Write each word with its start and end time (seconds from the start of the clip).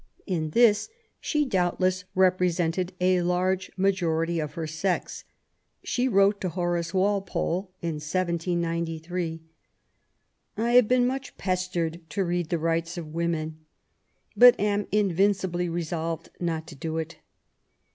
In 0.25 0.49
this 0.49 0.89
she 1.19 1.45
doubt 1.45 1.79
less 1.79 2.05
represented 2.15 2.91
a 2.99 3.21
large 3.21 3.69
majority 3.77 4.39
of 4.39 4.55
her 4.55 4.65
sex. 4.65 5.25
She 5.83 6.07
wrote 6.07 6.41
to 6.41 6.49
Horace 6.49 6.91
Walpole 6.91 7.71
in 7.83 7.97
1793:— 8.01 9.41
I 10.57 10.71
hare 10.71 10.81
b«en 10.81 11.05
much 11.05 11.37
pestered 11.37 12.01
to 12.09 12.23
read 12.25 12.49
the 12.49 12.57
Rights 12.57 12.97
of 12.97 13.13
Women, 13.13 13.59
but 14.35 14.59
am 14.59 14.87
invinoibly 14.91 15.69
resolved 15.69 16.31
not 16.39 16.65
to 16.69 16.73
do 16.75 16.97
it. 16.97 17.17